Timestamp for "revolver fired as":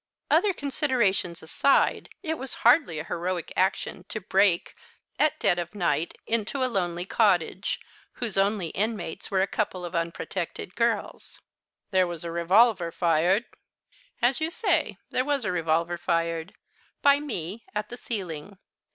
12.31-14.41